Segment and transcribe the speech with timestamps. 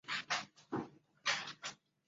[0.03, 0.87] 京房人。